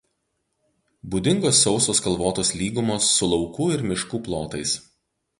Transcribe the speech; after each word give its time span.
Būdingos 1.15 1.59
sausos 1.65 2.01
kalvotos 2.05 2.51
lygumos 2.61 3.09
su 3.17 3.29
laukų 3.33 3.67
ir 3.75 3.83
miškų 3.91 4.23
plotais. 4.29 4.73